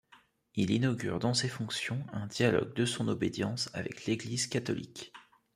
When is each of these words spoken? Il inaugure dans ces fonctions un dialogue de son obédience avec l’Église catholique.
Il 0.55 0.71
inaugure 0.71 1.19
dans 1.19 1.35
ces 1.35 1.47
fonctions 1.47 2.03
un 2.11 2.25
dialogue 2.25 2.73
de 2.73 2.85
son 2.87 3.07
obédience 3.07 3.69
avec 3.75 4.07
l’Église 4.07 4.47
catholique. 4.47 5.13